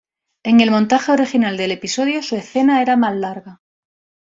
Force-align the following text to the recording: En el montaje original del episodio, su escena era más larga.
En 0.41 0.61
el 0.61 0.71
montaje 0.71 1.11
original 1.11 1.57
del 1.57 1.69
episodio, 1.73 2.23
su 2.23 2.35
escena 2.35 2.81
era 2.81 2.97
más 2.97 3.15
larga. 3.15 3.61